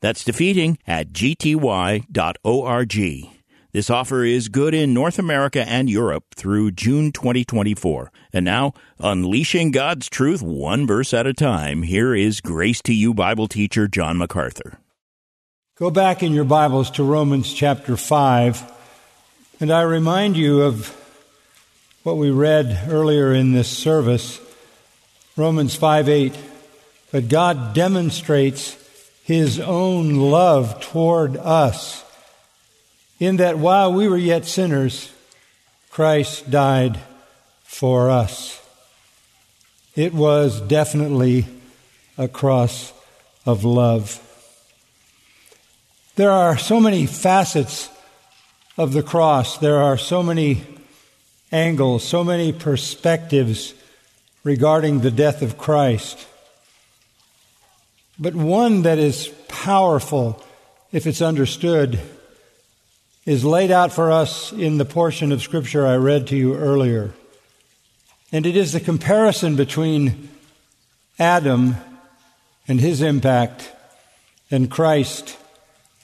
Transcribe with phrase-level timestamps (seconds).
[0.00, 2.06] That's defeating at gty.org.
[3.72, 8.10] This offer is good in North America and Europe through June 2024.
[8.32, 13.14] And now, unleashing God's truth one verse at a time, here is Grace to You
[13.14, 14.80] Bible teacher John MacArthur.
[15.76, 18.72] Go back in your Bibles to Romans chapter 5,
[19.60, 20.88] and I remind you of
[22.02, 24.40] what we read earlier in this service
[25.36, 26.34] Romans 5 8.
[27.12, 28.76] But God demonstrates
[29.30, 32.04] his own love toward us,
[33.20, 35.12] in that while we were yet sinners,
[35.88, 36.98] Christ died
[37.62, 38.60] for us.
[39.94, 41.46] It was definitely
[42.18, 42.92] a cross
[43.46, 44.18] of love.
[46.16, 47.88] There are so many facets
[48.76, 49.58] of the cross.
[49.58, 50.64] There are so many
[51.52, 53.74] angles, so many perspectives
[54.42, 56.26] regarding the death of Christ
[58.20, 60.40] but one that is powerful
[60.92, 61.98] if it's understood
[63.24, 67.14] is laid out for us in the portion of Scripture I read to you earlier.
[68.30, 70.28] And it is the comparison between
[71.18, 71.76] Adam
[72.68, 73.72] and his impact
[74.50, 75.38] and Christ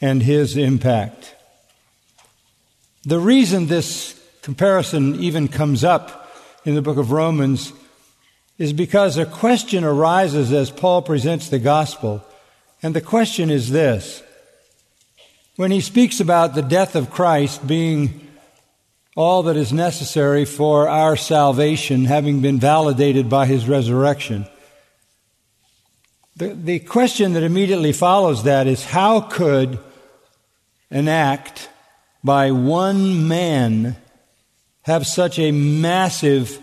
[0.01, 1.35] and his impact.
[3.05, 6.33] The reason this comparison even comes up
[6.65, 7.73] in the book of Romans
[8.59, 12.25] is because a question arises as Paul presents the gospel.
[12.83, 14.23] And the question is this.
[15.57, 18.29] When he speaks about the death of Christ being
[19.15, 24.47] all that is necessary for our salvation, having been validated by his resurrection,
[26.37, 29.79] the, the question that immediately follows that is how could
[30.91, 31.71] an act
[32.23, 33.97] by one man
[34.83, 36.61] have such a massive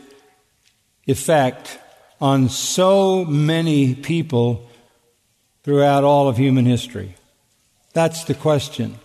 [1.07, 1.79] effect
[2.23, 4.65] on so many people
[5.61, 7.17] throughout all of human history?
[7.91, 8.95] That's the question.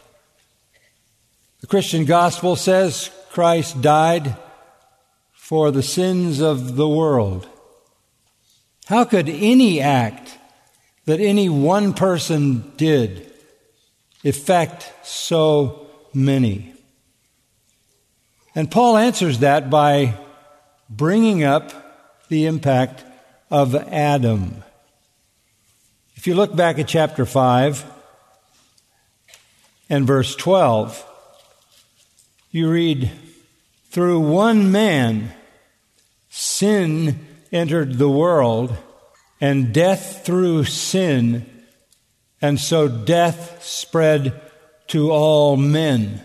[1.61, 4.37] The Christian gospel says Christ died
[5.33, 7.49] for the sins of the world.
[8.87, 10.39] How could any act
[11.07, 13.33] that any one person did
[14.25, 16.73] affect so many?
[18.55, 20.17] And Paul answers that by
[20.89, 21.73] bringing up
[22.29, 23.07] the impact
[23.51, 24.63] of Adam.
[26.15, 27.85] If you look back at chapter 5
[29.89, 31.05] and verse 12,
[32.51, 33.11] you read,
[33.91, 35.33] Through one man
[36.29, 38.77] sin entered the world,
[39.41, 41.47] and death through sin,
[42.41, 44.41] and so death spread
[44.89, 46.21] to all men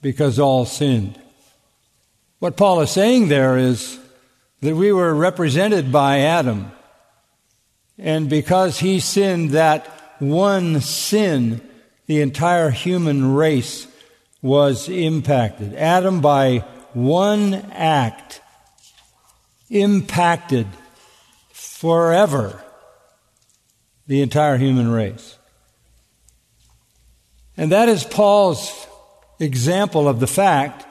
[0.00, 1.20] because all sinned.
[2.38, 3.98] What Paul is saying there is
[4.60, 6.70] that we were represented by Adam.
[7.98, 9.86] And because he sinned that
[10.18, 11.60] one sin,
[12.06, 13.86] the entire human race
[14.42, 15.74] was impacted.
[15.74, 16.58] Adam, by
[16.92, 18.40] one act,
[19.68, 20.66] impacted
[21.52, 22.62] forever
[24.06, 25.36] the entire human race.
[27.56, 28.86] And that is Paul's
[29.38, 30.86] example of the fact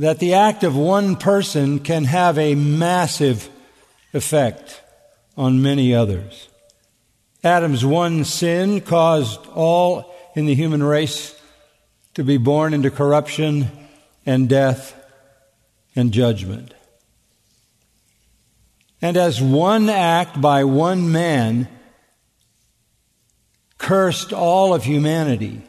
[0.00, 3.50] that the act of one person can have a massive
[4.14, 4.80] effect
[5.36, 6.48] on many others.
[7.44, 11.38] Adam's one sin caused all in the human race
[12.14, 13.68] to be born into corruption
[14.24, 14.94] and death
[15.94, 16.72] and judgment.
[19.02, 21.68] And as one act by one man
[23.76, 25.60] cursed all of humanity,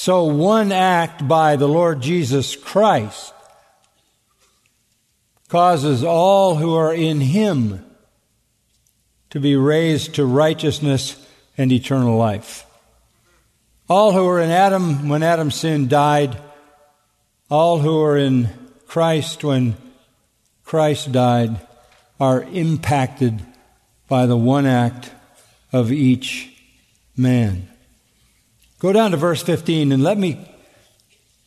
[0.00, 3.34] so one act by the Lord Jesus Christ
[5.48, 7.84] causes all who are in Him
[9.30, 11.16] to be raised to righteousness
[11.58, 12.64] and eternal life.
[13.88, 16.40] All who are in Adam when Adam sinned died.
[17.50, 18.50] All who are in
[18.86, 19.76] Christ when
[20.64, 21.60] Christ died
[22.20, 23.44] are impacted
[24.06, 25.10] by the one act
[25.72, 26.56] of each
[27.16, 27.68] man.
[28.78, 30.38] Go down to verse 15 and let me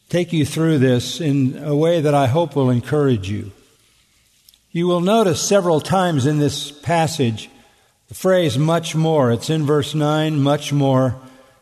[0.09, 3.51] take you through this in a way that I hope will encourage you.
[4.71, 7.49] You will notice several times in this passage
[8.09, 9.31] the phrase much more.
[9.31, 11.15] It's in verse 9, much more,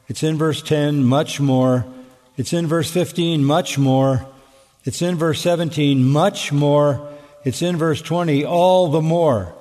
[0.09, 1.85] It's in verse 10, much more.
[2.35, 4.25] It's in verse 15, much more.
[4.83, 7.07] It's in verse 17, much more.
[7.45, 9.53] It's in verse 20, all the more.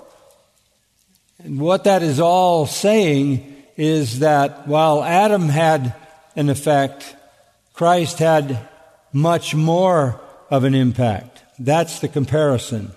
[1.45, 5.95] And what that is all saying is that while Adam had
[6.35, 7.15] an effect,
[7.73, 8.69] Christ had
[9.13, 10.21] much more
[10.51, 11.45] of an impact.
[11.61, 12.91] That's the comparison.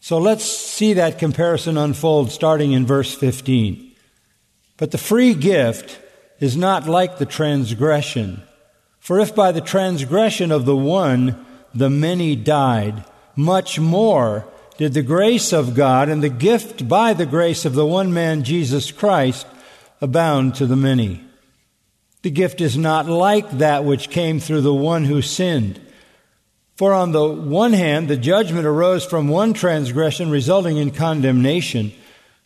[0.00, 3.92] So let's see that comparison unfold starting in verse 15.
[4.76, 6.00] But the free gift
[6.40, 8.42] is not like the transgression.
[8.98, 13.04] For if by the transgression of the one the many died,
[13.36, 14.46] much more
[14.78, 18.42] did the grace of God and the gift by the grace of the one man
[18.42, 19.46] Jesus Christ
[20.02, 21.24] abound to the many.
[22.22, 25.80] The gift is not like that which came through the one who sinned.
[26.76, 31.92] For on the one hand, the judgment arose from one transgression resulting in condemnation.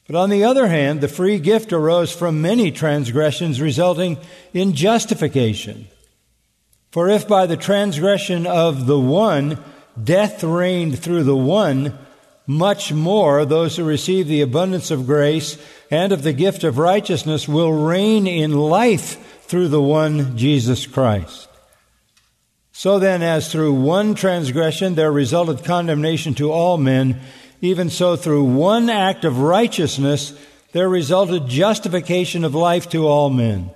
[0.06, 4.18] But on the other hand, the free gift arose from many transgressions resulting
[4.52, 5.88] in justification.
[6.90, 9.58] For if by the transgression of the one
[10.02, 11.98] death reigned through the one,
[12.46, 15.58] much more those who receive the abundance of grace
[15.90, 21.48] and of the gift of righteousness will reign in life through the one Jesus Christ.
[22.72, 27.20] So then, as through one transgression there resulted condemnation to all men,
[27.60, 30.38] even so through one act of righteousness
[30.72, 33.70] there resulted justification of life to all men.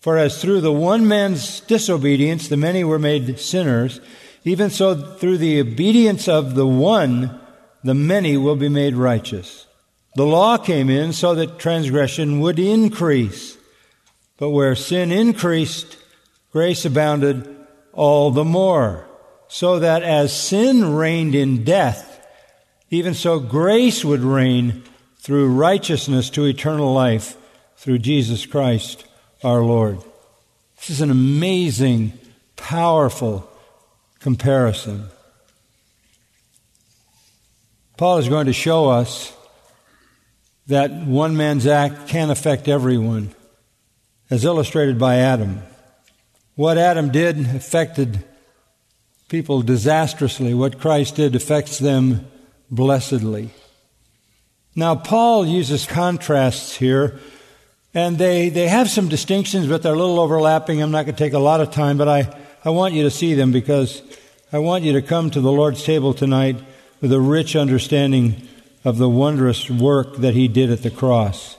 [0.00, 4.00] For as through the one man's disobedience the many were made sinners,
[4.44, 7.38] even so through the obedience of the one
[7.84, 9.66] the many will be made righteous.
[10.14, 13.56] The law came in so that transgression would increase.
[14.36, 15.96] But where sin increased,
[16.52, 17.48] grace abounded
[17.92, 19.06] all the more.
[19.48, 22.08] So that as sin reigned in death,
[22.90, 24.82] even so grace would reign
[25.16, 27.36] through righteousness to eternal life
[27.76, 29.04] through Jesus Christ
[29.42, 29.98] our Lord.
[30.76, 32.12] This is an amazing,
[32.56, 33.48] powerful
[34.18, 35.06] comparison.
[37.96, 39.32] Paul is going to show us
[40.72, 43.34] that one man's act can affect everyone,
[44.30, 45.62] as illustrated by Adam.
[46.54, 48.24] What Adam did affected
[49.28, 50.54] people disastrously.
[50.54, 52.26] What Christ did affects them
[52.70, 53.50] blessedly.
[54.74, 57.18] Now, Paul uses contrasts here
[57.94, 60.82] and they, they have some distinctions, but they're a little overlapping.
[60.82, 62.34] I'm not going to take a lot of time, but I,
[62.64, 64.00] I want you to see them because
[64.50, 66.56] I want you to come to the Lord's table tonight
[67.02, 68.48] with a rich understanding
[68.84, 71.56] of the wondrous work that He did at the cross.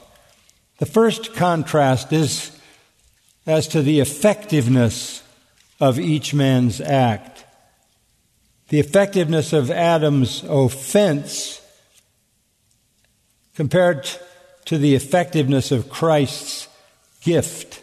[0.80, 2.58] The first contrast is
[3.46, 5.24] as to the effectiveness
[5.80, 7.46] of each man's act.
[8.70, 11.62] The effectiveness of Adam's offense
[13.56, 14.10] compared
[14.66, 16.68] to the effectiveness of Christ's
[17.22, 17.82] gift.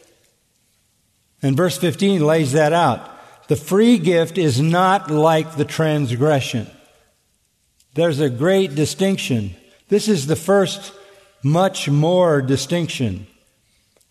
[1.43, 3.09] And verse 15 lays that out.
[3.49, 6.71] The free gift is not like the transgression.
[7.95, 9.57] There's a great distinction.
[9.89, 10.93] This is the first
[11.43, 13.27] much more distinction.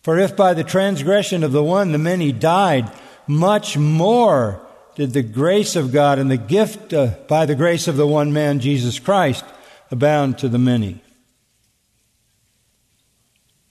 [0.02, 2.90] For if by the transgression of the one the many died,
[3.26, 4.66] much more
[4.96, 8.32] did the grace of God and the gift uh, by the grace of the one
[8.32, 9.44] man, Jesus Christ,
[9.90, 11.00] abound to the many.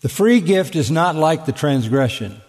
[0.01, 2.41] The free gift is not like the transgression,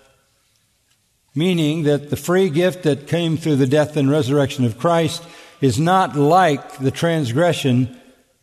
[1.35, 5.25] meaning that the free gift that came through the death and resurrection of Christ
[5.61, 7.99] is not like the transgression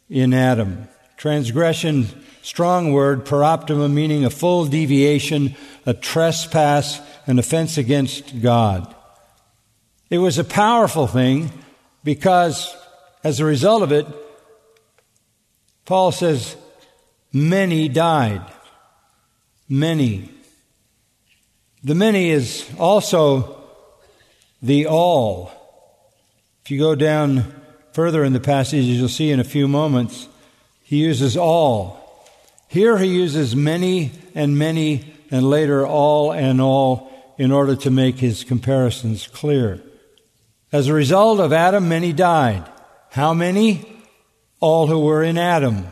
[0.09, 0.87] in Adam.
[1.17, 2.07] Transgression,
[2.41, 5.55] strong word, paraptoma, meaning a full deviation,
[5.85, 8.93] a trespass, an offense against God.
[10.09, 11.51] It was a powerful thing
[12.03, 12.75] because
[13.23, 14.07] as a result of it,
[15.85, 16.55] Paul says,
[17.33, 18.41] many died
[19.69, 20.29] many.
[21.83, 23.61] The many is also
[24.61, 25.51] the all.
[26.67, 27.45] If you go down
[27.93, 30.27] further in the passage, you'll see in a few moments,
[30.83, 32.27] he uses all.
[32.67, 38.19] Here he uses many and many, and later all and all, in order to make
[38.19, 39.81] his comparisons clear.
[40.73, 42.69] As a result of Adam, many died.
[43.11, 44.03] How many?
[44.59, 45.87] All who were in Adam.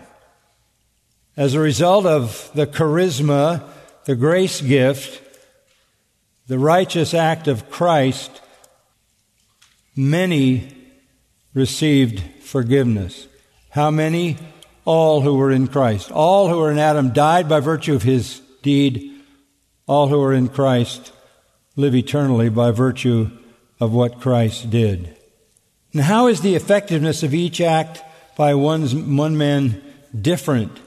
[1.38, 3.64] As a result of the charisma,
[4.04, 5.22] the grace gift,
[6.48, 8.42] the righteous act of Christ,
[9.96, 10.68] many
[11.54, 13.28] received forgiveness.
[13.70, 14.38] How many?
[14.86, 16.12] All who were in Christ.
[16.12, 19.12] All who were in Adam died by virtue of his deed.
[19.88, 21.12] All who are in Christ
[21.76, 23.30] live eternally by virtue
[23.80, 25.18] of what Christ did.
[25.94, 28.04] And how is the effectiveness of each act
[28.38, 29.82] by one's, one man
[30.20, 30.80] different?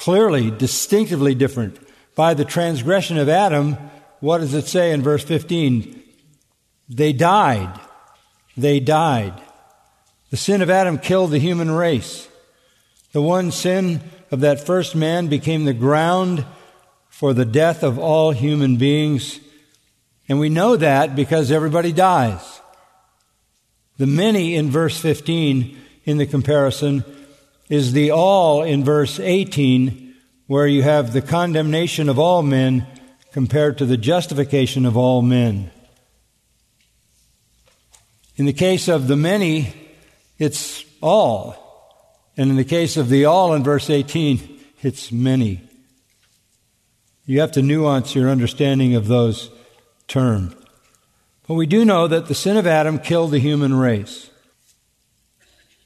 [0.00, 1.78] clearly, distinctively different.
[2.16, 3.78] by the transgression of Adam,
[4.18, 5.99] what does it say in verse 15?
[6.90, 7.78] They died.
[8.56, 9.40] They died.
[10.30, 12.28] The sin of Adam killed the human race.
[13.12, 16.44] The one sin of that first man became the ground
[17.08, 19.38] for the death of all human beings.
[20.28, 22.60] And we know that because everybody dies.
[23.98, 27.04] The many in verse 15 in the comparison
[27.68, 30.14] is the all in verse 18,
[30.46, 32.86] where you have the condemnation of all men
[33.32, 35.70] compared to the justification of all men.
[38.40, 39.74] In the case of the many,
[40.38, 42.24] it's all.
[42.38, 45.60] And in the case of the all in verse 18, it's many.
[47.26, 49.50] You have to nuance your understanding of those
[50.08, 50.54] terms.
[51.46, 54.30] But we do know that the sin of Adam killed the human race.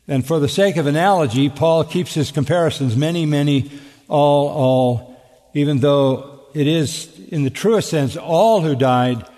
[0.07, 3.69] And for the sake of analogy, Paul keeps his comparisons many, many,
[4.07, 5.21] all, all,
[5.55, 9.29] even though it is, in the truest sense, all who died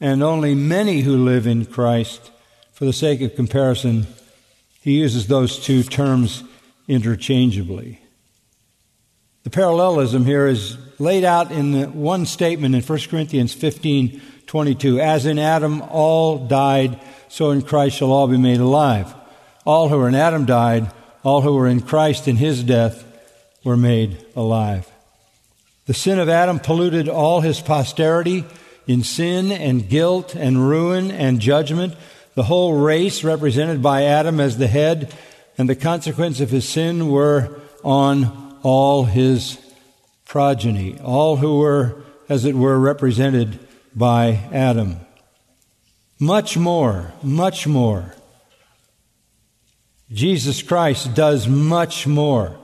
[0.00, 2.30] and only many who live in Christ.
[2.72, 4.06] For the sake of comparison,
[4.80, 6.42] he uses those two terms
[6.88, 8.00] interchangeably.
[9.42, 14.98] The parallelism here is laid out in the one statement in 1 Corinthians 15 22.
[15.00, 19.14] As in Adam all died, so in Christ shall all be made alive.
[19.64, 20.90] All who were in Adam died,
[21.22, 23.04] all who were in Christ in his death
[23.62, 24.90] were made alive.
[25.86, 28.44] The sin of Adam polluted all his posterity
[28.90, 31.94] in sin and guilt and ruin and judgment
[32.34, 35.14] the whole race, represented by Adam as the head,
[35.56, 39.60] and the consequence of his sin were on all his
[40.24, 43.60] progeny, all who were, as it were, represented
[43.94, 44.96] by Adam.
[46.18, 48.16] Much more, much more.
[50.10, 52.56] Jesus Christ does much more.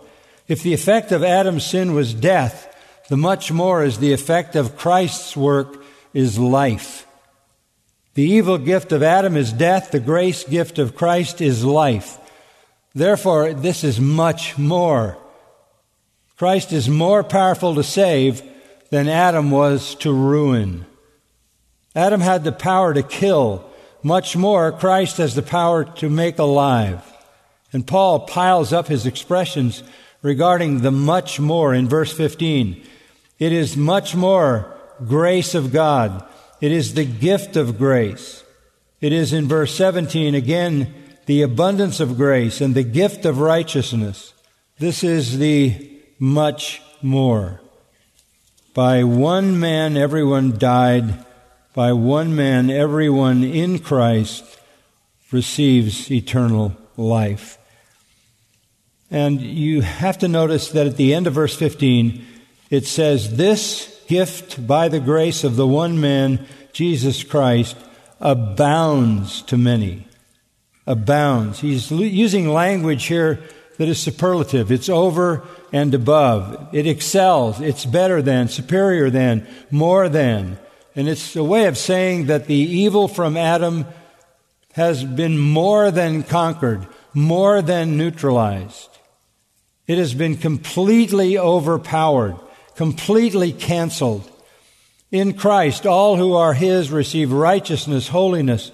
[0.48, 2.74] If the effect of Adam's sin was death,
[3.08, 5.84] the much more is the effect of Christ's work
[6.16, 7.06] is life.
[8.14, 12.16] The evil gift of Adam is death, the grace gift of Christ is life.
[12.94, 15.18] Therefore, this is much more.
[16.38, 18.42] Christ is more powerful to save
[18.88, 20.86] than Adam was to ruin.
[21.94, 23.68] Adam had the power to kill.
[24.02, 27.02] Much more, Christ has the power to make alive.
[27.74, 29.82] And Paul piles up his expressions
[30.22, 32.82] regarding the much more in verse 15.
[33.38, 34.75] It is much more
[35.06, 36.24] grace of God.
[36.60, 38.44] It is the gift of grace.
[39.00, 40.94] It is in verse 17 again
[41.26, 44.32] the abundance of grace and the gift of righteousness.
[44.78, 47.60] This is the much more.
[48.74, 51.24] By one man everyone died.
[51.74, 54.44] By one man everyone in Christ
[55.32, 57.58] receives eternal life.
[59.10, 62.24] And you have to notice that at the end of verse 15,
[62.70, 67.76] it says, This gift by the grace of the one man, Jesus Christ,
[68.20, 70.06] abounds to many.
[70.86, 71.60] Abounds.
[71.60, 73.40] He's using language here
[73.78, 74.70] that is superlative.
[74.70, 76.68] It's over and above.
[76.72, 77.60] It excels.
[77.60, 80.58] It's better than, superior than, more than.
[80.94, 83.86] And it's a way of saying that the evil from Adam
[84.72, 88.90] has been more than conquered, more than neutralized.
[89.86, 92.36] It has been completely overpowered
[92.76, 94.30] completely canceled.
[95.10, 98.70] In Christ, all who are His receive righteousness, holiness,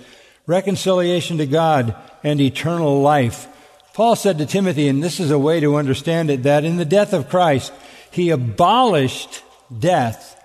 [0.47, 1.95] reconciliation to God,
[2.25, 3.49] and eternal life.
[3.95, 6.85] Paul said to Timothy, and this is a way to understand it, that in the
[6.85, 7.73] death of Christ,
[8.11, 9.43] He abolished
[9.77, 10.43] death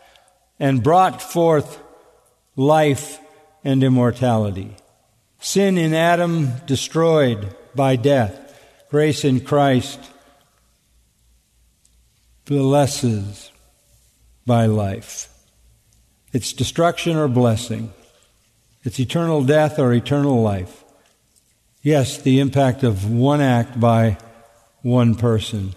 [0.59, 1.81] and brought forth
[2.55, 3.19] life
[3.63, 4.75] and immortality.
[5.39, 8.43] Sin in Adam destroyed by death.
[8.89, 9.99] Grace in Christ
[12.47, 13.51] blesses
[14.45, 15.27] by life.
[16.33, 17.93] It's destruction or blessing.
[18.83, 20.83] It's eternal death or eternal life.
[21.83, 24.17] Yes, the impact of one act by
[24.81, 25.75] one person.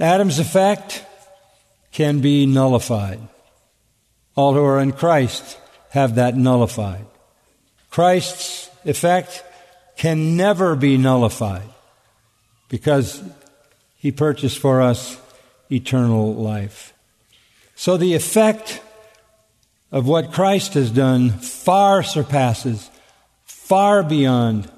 [0.00, 1.04] Adam's effect
[1.92, 3.20] can be nullified.
[4.34, 5.58] All who are in Christ
[5.90, 7.06] have that nullified.
[7.90, 9.44] Christ's effect
[9.96, 11.68] can never be nullified
[12.68, 13.22] because
[14.00, 15.20] he purchased for us
[15.70, 16.94] eternal life.
[17.76, 18.80] So the effect
[19.92, 22.90] of what Christ has done far surpasses,
[23.44, 24.70] far beyond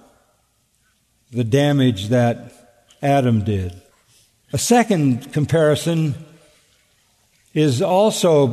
[1.30, 2.52] the damage that
[3.00, 3.80] Adam did.
[4.52, 6.14] A second comparison
[7.54, 8.48] is also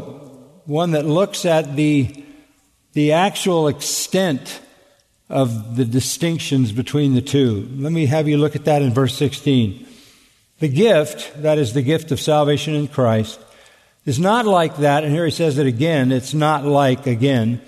[0.65, 2.23] one that looks at the,
[2.93, 4.61] the actual extent
[5.29, 7.67] of the distinctions between the two.
[7.75, 9.87] Let me have you look at that in verse 16.
[10.59, 13.39] The gift, that is the gift of salvation in Christ,
[14.05, 17.61] is not like that, and here he says it again, it's not like again,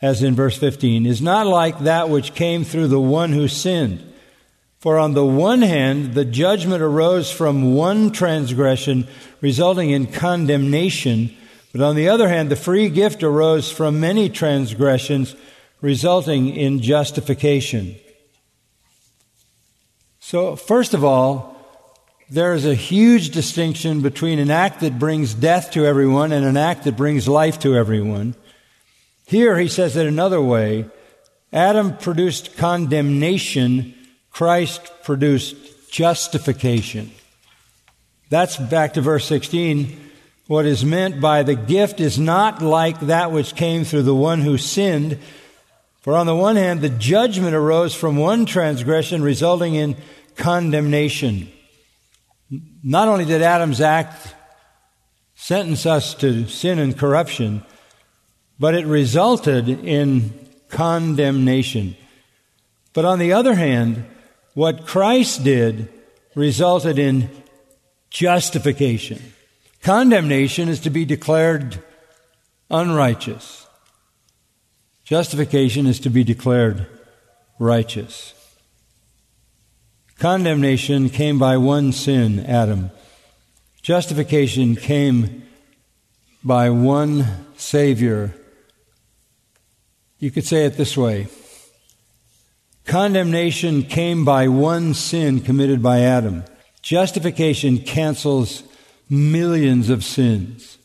[0.00, 4.04] as in verse 15, is not like that which came through the one who sinned.
[4.78, 9.06] For on the one hand, the judgment arose from one transgression,
[9.40, 11.36] resulting in condemnation,
[11.72, 15.34] but on the other hand, the free gift arose from many transgressions,
[15.80, 17.96] resulting in justification.
[20.20, 21.57] So, first of all,
[22.30, 26.56] there is a huge distinction between an act that brings death to everyone and an
[26.56, 28.34] act that brings life to everyone.
[29.26, 30.86] Here he says it another way
[31.52, 33.94] Adam produced condemnation,
[34.30, 35.56] Christ produced
[35.90, 37.10] justification.
[38.28, 39.98] That's back to verse 16.
[40.46, 44.40] What is meant by the gift is not like that which came through the one
[44.40, 45.18] who sinned.
[46.02, 49.96] For on the one hand, the judgment arose from one transgression, resulting in
[50.36, 51.50] condemnation.
[52.50, 54.34] Not only did Adam's act
[55.34, 57.62] sentence us to sin and corruption,
[58.58, 61.96] but it resulted in condemnation.
[62.92, 64.04] But on the other hand,
[64.54, 65.88] what Christ did
[66.34, 67.30] resulted in
[68.10, 69.22] justification.
[69.82, 71.82] Condemnation is to be declared
[72.70, 73.66] unrighteous.
[75.04, 76.86] Justification is to be declared
[77.58, 78.34] righteous.
[80.18, 82.90] Condemnation came by one sin, Adam.
[83.82, 85.44] Justification came
[86.42, 87.24] by one
[87.56, 88.34] Savior.
[90.18, 91.28] You could say it this way
[92.84, 96.42] Condemnation came by one sin committed by Adam.
[96.82, 98.64] Justification cancels
[99.08, 100.78] millions of sins.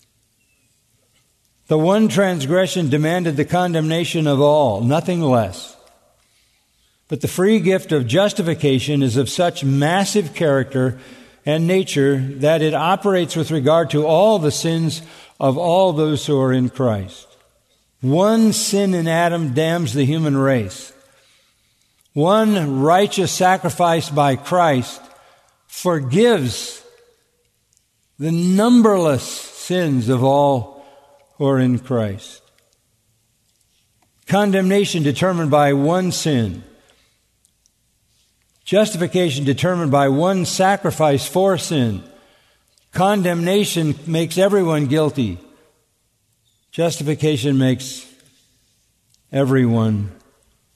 [1.68, 5.73] The one transgression demanded the condemnation of all, nothing less.
[7.14, 10.98] But the free gift of justification is of such massive character
[11.46, 15.04] and nature that it operates with regard to all the sins
[15.40, 17.28] of all those who are in Christ.
[18.02, 20.92] One sin in Adam damns the human race.
[22.14, 25.00] One righteous sacrifice by Christ
[25.68, 26.84] forgives
[28.18, 30.84] the numberless sins of all
[31.38, 32.42] who are in Christ.
[34.26, 36.64] Condemnation determined by one sin
[38.66, 42.04] Justification determined by one sacrifice for sin.
[42.92, 45.38] Condemnation makes everyone guilty.
[46.72, 48.10] Justification makes
[49.32, 50.12] everyone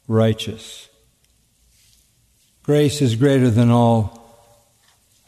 [0.07, 0.89] righteous.
[2.63, 4.35] Grace is greater than all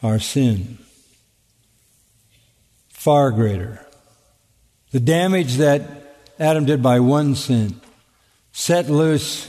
[0.04, 0.78] our sin.
[2.90, 3.86] Far greater.
[4.92, 5.84] The damage that
[6.38, 7.80] Adam did by one sin
[8.52, 9.48] set loose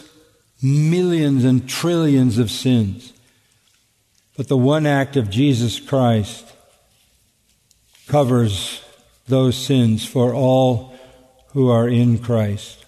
[0.63, 3.13] millions and trillions of sins.
[4.37, 6.51] But the one act of Jesus Christ
[8.07, 8.83] covers
[9.29, 10.95] those sins for all
[11.53, 12.85] who are in Christ.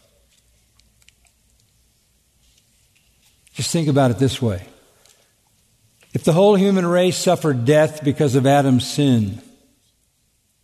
[3.54, 4.66] Just think about it this way.
[6.14, 9.40] If the whole human race suffered death because of Adam's sin,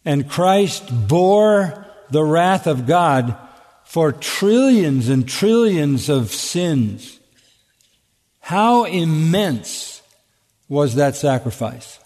[0.05, 3.37] and Christ bore the wrath of God
[3.89, 7.19] for trillions and trillions of sins.
[8.39, 10.03] How immense
[10.69, 11.99] was that sacrifice?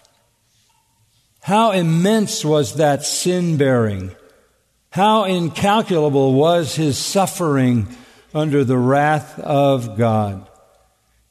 [1.40, 4.14] How immense was that sin bearing?
[4.90, 7.88] How incalculable was his suffering
[8.32, 10.48] under the wrath of God?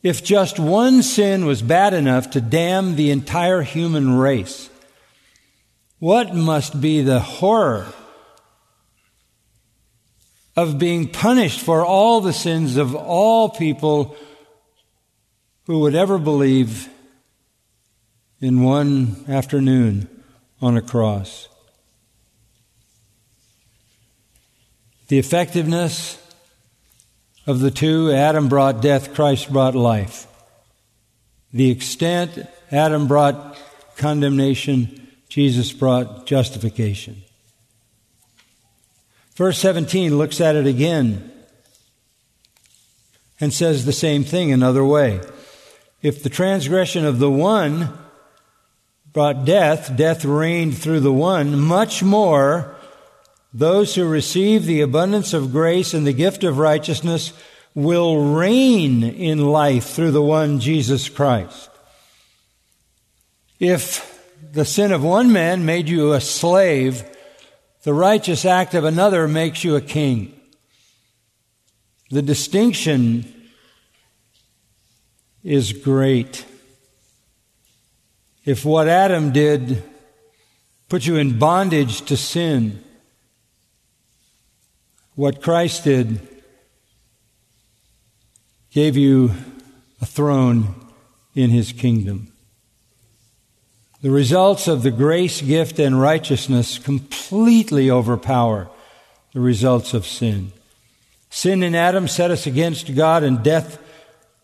[0.03, 4.69] If just one sin was bad enough to damn the entire human race,
[5.99, 7.93] what must be the horror
[10.55, 14.15] of being punished for all the sins of all people
[15.65, 16.89] who would ever believe
[18.41, 20.09] in one afternoon
[20.61, 21.47] on a cross.
[25.07, 26.17] The effectiveness
[27.47, 30.27] of the two, Adam brought death, Christ brought life.
[31.53, 33.57] The extent, Adam brought
[33.97, 37.23] condemnation, Jesus brought justification.
[39.35, 41.31] Verse 17 looks at it again
[43.39, 45.21] and says the same thing another way.
[46.01, 47.97] If the transgression of the one
[49.13, 52.75] brought death, death reigned through the one, much more
[53.53, 57.33] those who receive the abundance of grace and the gift of righteousness
[57.73, 61.69] will reign in life through the one Jesus Christ.
[63.59, 64.19] If
[64.53, 67.05] the sin of one man made you a slave,
[67.83, 70.39] the righteous act of another makes you a king.
[72.09, 73.25] The distinction
[75.43, 76.45] is great.
[78.45, 79.83] If what Adam did
[80.91, 82.83] put you in bondage to sin.
[85.15, 86.19] What Christ did
[88.71, 89.31] gave you
[90.01, 90.75] a throne
[91.33, 92.33] in his kingdom.
[94.01, 98.67] The results of the grace gift and righteousness completely overpower
[99.33, 100.51] the results of sin.
[101.29, 103.77] Sin in Adam set us against God and death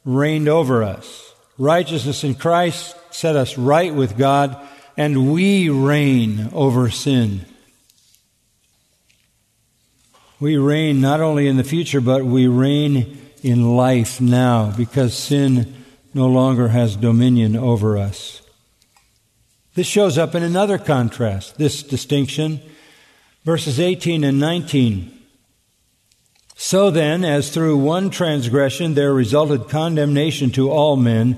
[0.05, 1.33] reigned over us.
[1.57, 4.55] Righteousness in Christ set us right with God
[4.95, 7.45] and we reign over sin.
[10.39, 15.73] We reign not only in the future, but we reign in life now because sin
[16.13, 18.41] no longer has dominion over us.
[19.77, 22.61] This shows up in another contrast, this distinction,
[23.45, 25.15] verses 18 and 19.
[26.55, 31.37] So then, as through one transgression there resulted condemnation to all men,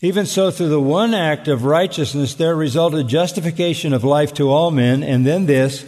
[0.00, 4.70] even so through the one act of righteousness there resulted justification of life to all
[4.70, 5.84] men, and then this,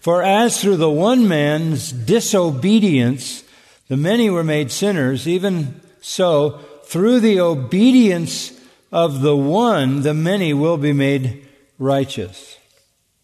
[0.00, 3.44] for as through the one man's disobedience
[3.88, 8.58] the many were made sinners, even so through the obedience
[8.92, 12.58] of the one the many will be made righteous.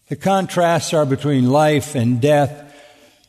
[0.07, 2.75] The contrasts are between life and death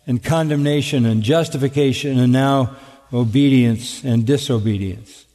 [0.07, 2.75] and condemnation and justification and now
[3.13, 5.27] obedience and disobedience.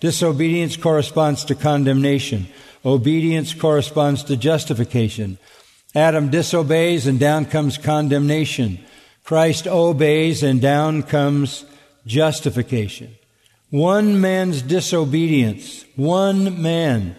[0.00, 2.46] Disobedience corresponds to condemnation.
[2.84, 5.38] Obedience corresponds to justification.
[5.94, 8.78] Adam disobeys and down comes condemnation.
[9.24, 11.64] Christ obeys and down comes
[12.06, 13.16] justification.
[13.70, 17.16] One man's disobedience, one man,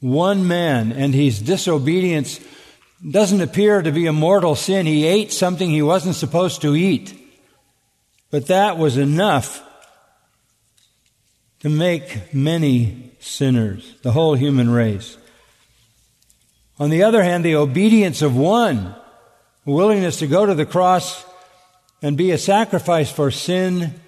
[0.00, 2.38] one man, and his disobedience
[3.08, 4.86] doesn't appear to be a mortal sin.
[4.86, 7.18] He ate something he wasn't supposed to eat.
[8.30, 9.62] But that was enough
[11.60, 15.16] to make many sinners, the whole human race.
[16.78, 18.94] On the other hand, the obedience of one,
[19.64, 21.24] willingness to go to the cross
[22.00, 24.00] and be a sacrifice for sin,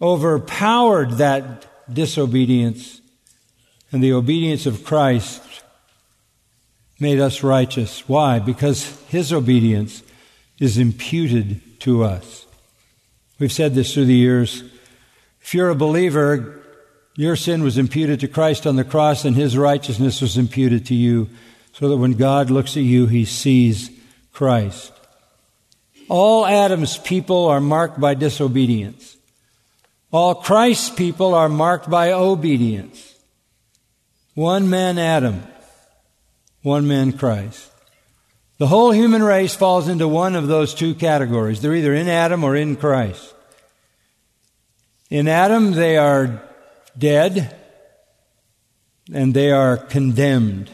[0.00, 3.00] overpowered that disobedience,
[3.90, 5.42] and the obedience of Christ
[7.00, 8.08] made us righteous.
[8.08, 8.38] Why?
[8.38, 10.02] Because his obedience
[10.58, 12.46] is imputed to us.
[13.38, 14.64] We've said this through the years.
[15.40, 16.60] If you're a believer,
[17.14, 20.94] your sin was imputed to Christ on the cross and his righteousness was imputed to
[20.94, 21.28] you
[21.72, 23.90] so that when God looks at you, he sees
[24.32, 24.92] Christ.
[26.08, 29.17] All Adam's people are marked by disobedience.
[30.10, 33.14] All Christ's people are marked by obedience.
[34.34, 35.42] One man Adam,
[36.62, 37.70] one man Christ.
[38.58, 41.60] The whole human race falls into one of those two categories.
[41.60, 43.34] They're either in Adam or in Christ.
[45.10, 46.42] In Adam, they are
[46.96, 47.54] dead
[49.12, 50.70] and they are condemned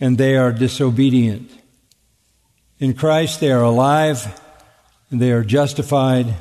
[0.00, 1.50] and they are disobedient.
[2.78, 4.40] In Christ, they are alive
[5.10, 6.34] and they are justified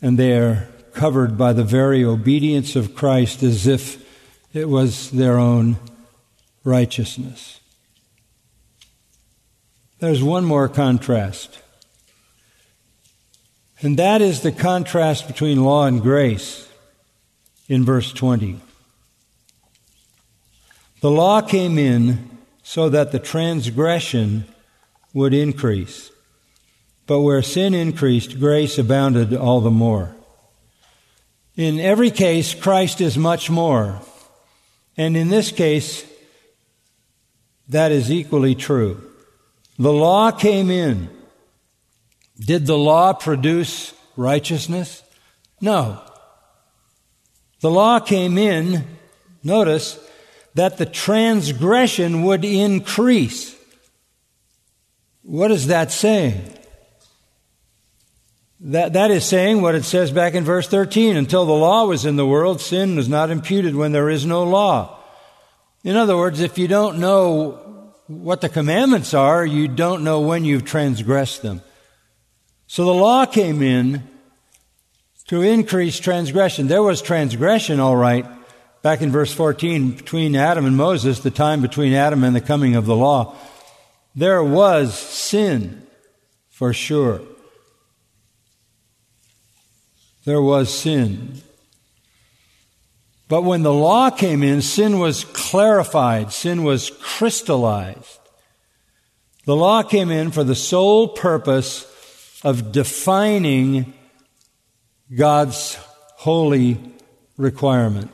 [0.00, 4.04] and they are covered by the very obedience of Christ as if
[4.52, 5.76] it was their own
[6.64, 7.60] righteousness.
[10.00, 11.60] There's one more contrast.
[13.80, 16.68] And that is the contrast between law and grace
[17.68, 18.60] in verse 20.
[21.00, 24.44] The law came in so that the transgression
[25.14, 26.10] would increase.
[27.08, 30.14] But where sin increased, grace abounded all the more.
[31.56, 34.02] In every case, Christ is much more.
[34.94, 36.04] And in this case,
[37.70, 39.02] that is equally true.
[39.78, 41.08] The law came in.
[42.38, 45.02] Did the law produce righteousness?
[45.62, 46.02] No.
[47.60, 48.84] The law came in,
[49.42, 49.98] notice,
[50.54, 53.56] that the transgression would increase.
[55.22, 56.57] What is that saying?
[58.60, 61.16] That, that is saying what it says back in verse 13.
[61.16, 64.42] Until the law was in the world, sin was not imputed when there is no
[64.42, 64.98] law.
[65.84, 70.44] In other words, if you don't know what the commandments are, you don't know when
[70.44, 71.62] you've transgressed them.
[72.66, 74.02] So the law came in
[75.28, 76.66] to increase transgression.
[76.66, 78.26] There was transgression, all right,
[78.82, 82.74] back in verse 14 between Adam and Moses, the time between Adam and the coming
[82.74, 83.36] of the law.
[84.16, 85.86] There was sin,
[86.48, 87.20] for sure.
[90.24, 91.42] There was sin.
[93.28, 98.18] But when the law came in, sin was clarified, sin was crystallized.
[99.44, 101.86] The law came in for the sole purpose
[102.42, 103.92] of defining
[105.14, 105.78] God's
[106.16, 106.78] holy
[107.36, 108.10] requirement.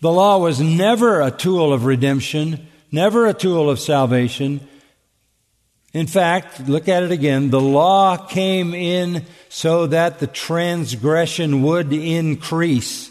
[0.00, 4.66] The law was never a tool of redemption, never a tool of salvation.
[5.92, 7.50] In fact, look at it again.
[7.50, 13.10] The law came in so that the transgression would increase.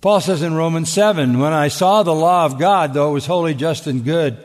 [0.00, 3.26] Paul says in Romans 7, when I saw the law of God, though it was
[3.26, 4.36] holy, just, and good,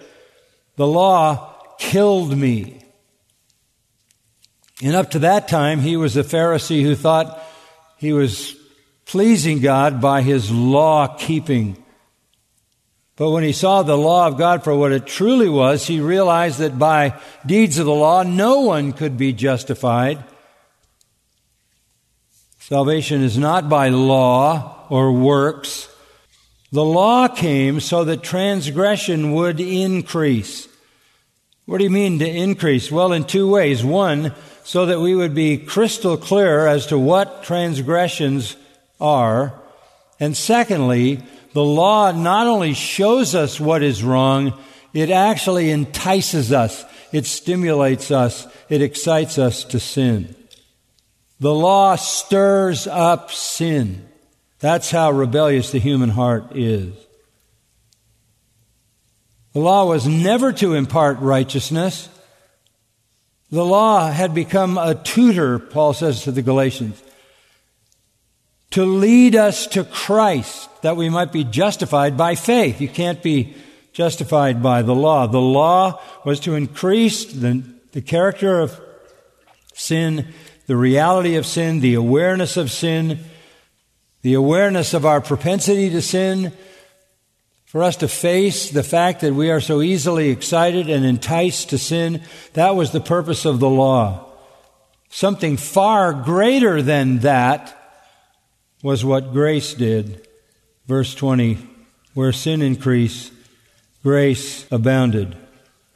[0.75, 2.83] the law killed me.
[4.83, 7.43] And up to that time, he was a Pharisee who thought
[7.97, 8.55] he was
[9.05, 11.83] pleasing God by his law keeping.
[13.17, 16.60] But when he saw the law of God for what it truly was, he realized
[16.60, 20.23] that by deeds of the law, no one could be justified.
[22.60, 25.89] Salvation is not by law or works.
[26.71, 30.67] The law came so that transgression would increase.
[31.65, 32.91] What do you mean to increase?
[32.91, 33.84] Well, in two ways.
[33.84, 38.58] One, so that we would be crystal clear as to what transgressions
[39.01, 39.60] are.
[40.19, 41.23] And secondly,
[41.57, 44.53] the law not only shows us what is wrong,
[44.93, 50.35] it actually entices us, it stimulates us, it excites us to sin.
[51.39, 54.07] The law stirs up sin.
[54.59, 56.93] That's how rebellious the human heart is.
[59.53, 62.07] The law was never to impart righteousness.
[63.49, 67.01] The law had become a tutor, Paul says to the Galatians,
[68.69, 72.80] to lead us to Christ that we might be justified by faith.
[72.80, 73.54] You can't be
[73.91, 75.28] justified by the law.
[75.28, 78.80] The law was to increase the, the character of
[79.73, 80.34] sin,
[80.65, 83.19] the reality of sin, the awareness of sin,
[84.21, 86.54] the awareness of our propensity to sin,
[87.65, 91.78] for us to face the fact that we are so easily excited and enticed to
[91.78, 92.23] sin,
[92.54, 94.26] that was the purpose of the law.
[95.10, 97.76] Something far greater than that
[98.82, 100.23] was what grace did.
[100.88, 101.58] Verse 20,
[102.13, 103.34] where sin increased,
[104.04, 105.36] grace abounded.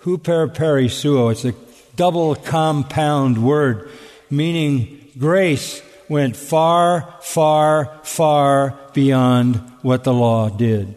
[0.01, 1.31] Huperperisseuo.
[1.31, 1.53] it's a
[1.95, 3.89] double compound word,
[4.29, 10.95] meaning grace went far, far, far beyond what the law did.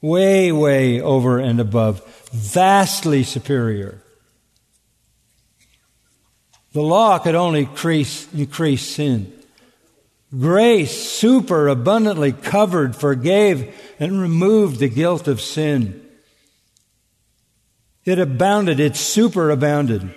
[0.00, 2.02] Way, way over and above.
[2.32, 4.02] Vastly superior.
[6.72, 9.32] The law could only increase, increase sin.
[10.38, 16.06] Grace super abundantly covered, forgave, and removed the guilt of sin.
[18.04, 20.14] It abounded, it superabounded.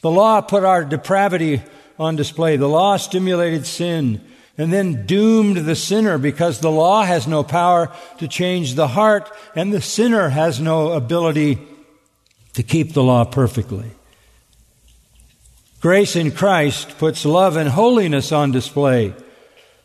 [0.00, 1.62] The law put our depravity
[1.98, 2.56] on display.
[2.56, 4.20] The law stimulated sin
[4.56, 9.30] and then doomed the sinner because the law has no power to change the heart
[9.54, 11.58] and the sinner has no ability
[12.54, 13.90] to keep the law perfectly.
[15.80, 19.12] Grace in Christ puts love and holiness on display,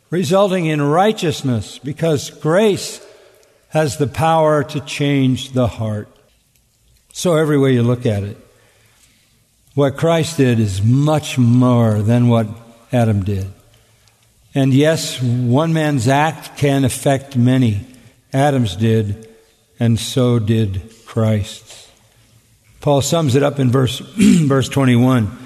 [0.10, 3.06] resulting in righteousness because grace
[3.70, 6.10] has the power to change the heart.
[7.14, 8.38] So, every way you look at it,
[9.76, 12.48] what Christ did is much more than what
[12.92, 13.48] Adam did.
[14.56, 17.86] And yes, one man's act can affect many.
[18.34, 19.30] Adam's did,
[19.80, 21.90] and so did Christ's.
[22.82, 25.38] Paul sums it up in verse, verse 21.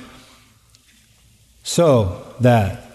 [1.63, 2.92] So that,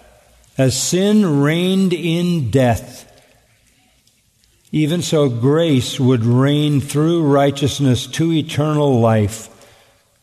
[0.59, 3.05] as sin reigned in death,
[4.73, 9.49] even so grace would reign through righteousness to eternal life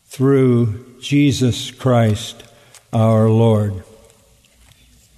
[0.04, 2.44] through Jesus Christ
[2.92, 3.82] our Lord.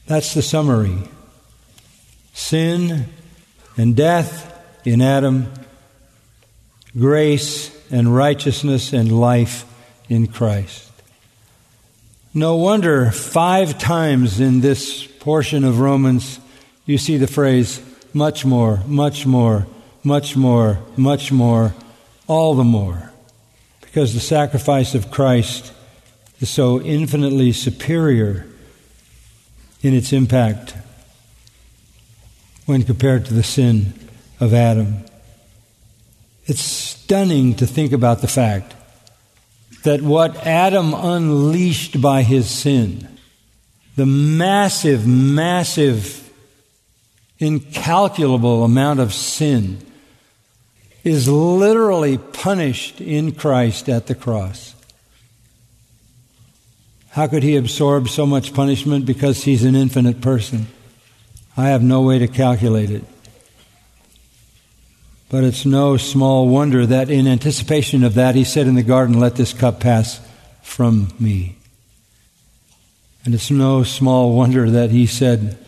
[0.06, 0.96] That's the summary.
[2.32, 3.06] Sin
[3.76, 4.44] and death
[4.86, 5.52] in Adam,
[6.96, 9.64] grace and righteousness and life
[10.08, 10.90] in Christ.
[12.32, 16.40] No wonder five times in this portion of Romans
[16.86, 17.82] you see the phrase
[18.14, 19.66] much more, much more,
[20.02, 21.74] much more, much more,
[22.26, 23.12] all the more.
[23.82, 25.72] Because the sacrifice of Christ
[26.40, 28.46] is so infinitely superior
[29.82, 30.74] in its impact
[32.64, 33.92] when compared to the sin
[34.40, 35.04] of Adam.
[36.46, 38.74] It's stunning to think about the fact
[39.82, 43.17] that what Adam unleashed by his sin,
[43.98, 46.32] the massive, massive,
[47.40, 49.76] incalculable amount of sin,
[51.02, 54.76] is literally punished in Christ at the cross.
[57.10, 59.04] How could he absorb so much punishment?
[59.04, 60.68] Because he's an infinite person.
[61.56, 63.02] I have no way to calculate it.
[65.28, 69.18] But it's no small wonder that in anticipation of that, he said in the garden,
[69.18, 70.20] Let this cup pass
[70.62, 71.57] from me.
[73.28, 75.58] And it's no small wonder that he said,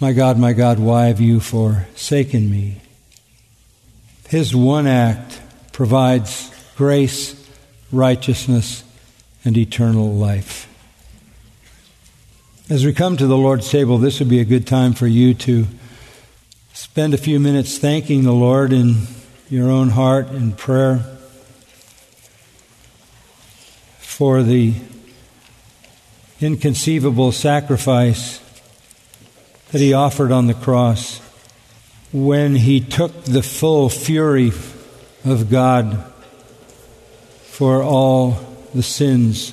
[0.00, 2.80] My God, my God, why have you forsaken me?
[4.30, 5.38] His one act
[5.72, 7.36] provides grace,
[7.92, 8.82] righteousness,
[9.44, 10.72] and eternal life.
[12.70, 15.34] As we come to the Lord's table, this would be a good time for you
[15.34, 15.66] to
[16.72, 19.02] spend a few minutes thanking the Lord in
[19.50, 21.04] your own heart in prayer
[23.98, 24.72] for the
[26.40, 28.40] inconceivable sacrifice
[29.72, 31.20] that he offered on the cross
[32.12, 34.52] when he took the full fury
[35.24, 36.04] of God
[37.42, 38.38] for all
[38.74, 39.52] the sins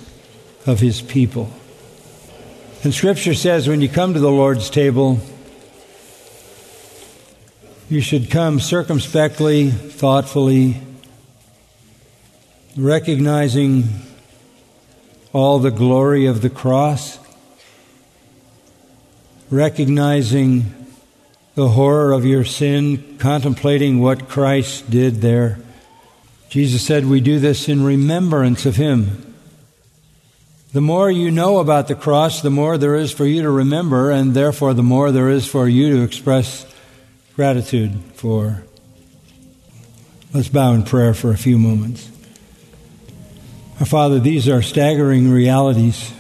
[0.66, 1.52] of his people.
[2.84, 5.20] And Scripture says when you come to the Lord's table,
[7.90, 10.82] you should come circumspectly, thoughtfully,
[12.76, 13.84] recognizing
[15.34, 17.18] all the glory of the cross,
[19.50, 20.74] recognizing
[21.56, 25.60] the horror of your sin, contemplating what Christ did there.
[26.50, 29.36] Jesus said, We do this in remembrance of Him.
[30.72, 34.10] The more you know about the cross, the more there is for you to remember,
[34.10, 36.66] and therefore the more there is for you to express
[37.36, 38.64] gratitude for.
[40.34, 42.10] Let's bow in prayer for a few moments.
[43.86, 46.14] Father, these are staggering realities.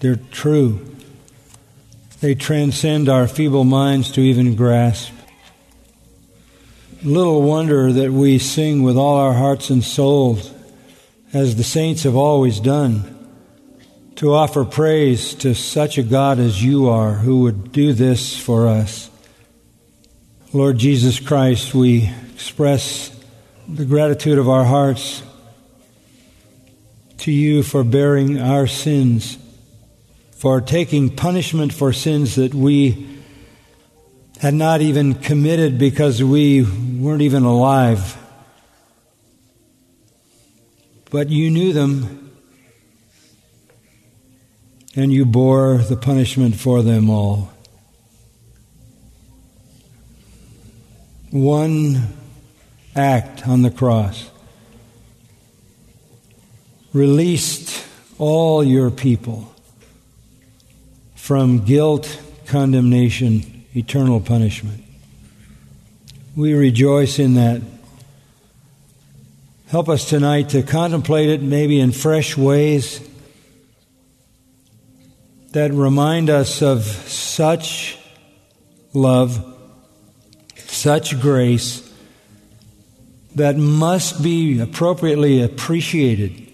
[0.00, 0.94] They're true.
[2.20, 5.12] They transcend our feeble minds to even grasp.
[7.02, 10.52] Little wonder that we sing with all our hearts and souls,
[11.32, 13.12] as the saints have always done,
[14.16, 18.66] to offer praise to such a God as you are, who would do this for
[18.66, 19.10] us.
[20.54, 23.10] Lord Jesus Christ, we express
[23.68, 25.22] the gratitude of our hearts
[27.18, 29.38] to you for bearing our sins
[30.36, 33.08] for taking punishment for sins that we
[34.38, 38.18] had not even committed because we weren't even alive.
[41.10, 42.32] But you knew them,
[44.94, 47.50] and you bore the punishment for them all.
[51.30, 52.08] One
[52.94, 54.30] act on the cross
[56.96, 57.84] released
[58.18, 59.52] all your people
[61.14, 64.82] from guilt, condemnation, eternal punishment.
[66.34, 67.60] We rejoice in that.
[69.68, 73.06] Help us tonight to contemplate it maybe in fresh ways
[75.52, 77.98] that remind us of such
[78.94, 79.44] love,
[80.56, 81.82] such grace
[83.34, 86.45] that must be appropriately appreciated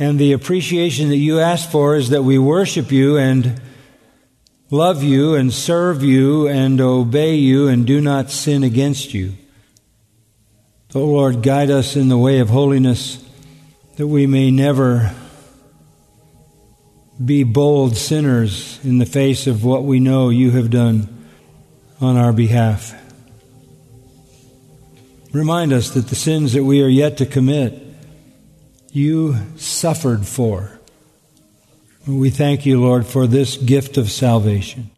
[0.00, 3.60] and the appreciation that you ask for is that we worship you and
[4.70, 9.34] love you and serve you and obey you and do not sin against you.
[10.94, 13.22] O Lord, guide us in the way of holiness
[13.96, 15.14] that we may never
[17.22, 21.26] be bold sinners in the face of what we know you have done
[22.00, 22.94] on our behalf.
[25.32, 27.89] Remind us that the sins that we are yet to commit
[28.92, 30.78] you suffered for.
[32.06, 34.90] We thank you, Lord, for this gift of salvation.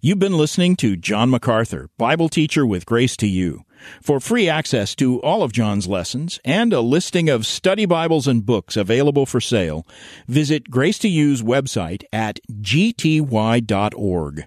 [0.00, 3.64] You've been listening to John MacArthur, Bible teacher with Grace to You.
[4.02, 8.46] For free access to all of John's lessons and a listing of study Bibles and
[8.46, 9.86] books available for sale,
[10.26, 14.46] visit Grace to You's website at gty.org.